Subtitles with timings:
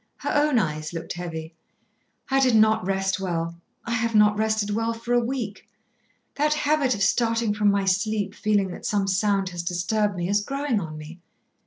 [0.17, 1.53] Her own eyes looked heavy.
[2.31, 3.53] "I did not rest well.
[3.85, 5.69] I have not rested well for a week.
[6.37, 10.41] That habit of starting from my sleep feeling that some sound has disturbed me is
[10.41, 11.19] growing on me.